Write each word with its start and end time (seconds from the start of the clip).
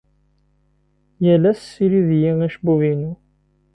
Yal 1.25 1.43
ass 1.51 1.59
tessirid-iyi 1.61 2.31
acebbub-inu. 2.45 3.11